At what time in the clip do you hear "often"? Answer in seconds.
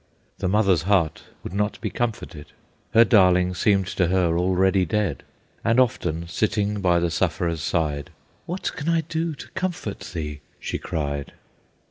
5.79-6.27